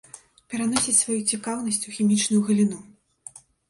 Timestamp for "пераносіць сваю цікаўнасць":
0.53-1.81